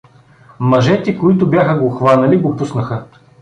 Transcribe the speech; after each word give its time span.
Мъжете, 0.59 1.17
които 1.19 1.49
бяха 1.49 1.79
го 1.79 1.89
хванали, 1.89 2.37
го 2.41 2.55
пуснаха. 2.55 3.05